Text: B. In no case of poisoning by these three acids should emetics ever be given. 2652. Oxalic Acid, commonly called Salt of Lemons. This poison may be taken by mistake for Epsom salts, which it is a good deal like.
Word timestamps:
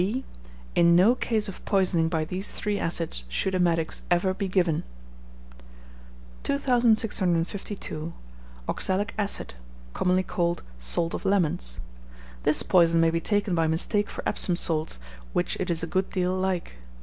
B. 0.01 0.23
In 0.73 0.95
no 0.95 1.13
case 1.13 1.47
of 1.47 1.63
poisoning 1.63 2.09
by 2.09 2.25
these 2.25 2.49
three 2.51 2.79
acids 2.79 3.23
should 3.29 3.53
emetics 3.53 4.01
ever 4.09 4.33
be 4.33 4.47
given. 4.47 4.83
2652. 6.41 8.11
Oxalic 8.67 9.13
Acid, 9.19 9.53
commonly 9.93 10.23
called 10.23 10.63
Salt 10.79 11.13
of 11.13 11.23
Lemons. 11.23 11.79
This 12.41 12.63
poison 12.63 12.99
may 12.99 13.11
be 13.11 13.21
taken 13.21 13.53
by 13.53 13.67
mistake 13.67 14.09
for 14.09 14.27
Epsom 14.27 14.55
salts, 14.55 14.97
which 15.33 15.55
it 15.59 15.69
is 15.69 15.83
a 15.83 15.93
good 15.93 16.09
deal 16.09 16.33
like. 16.35 16.77